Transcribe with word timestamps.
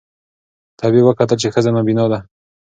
طبیب 0.79 1.03
وکتل 1.05 1.37
چي 1.41 1.47
ښځه 1.53 1.69
نابینا 1.75 2.05
ده 2.11 2.19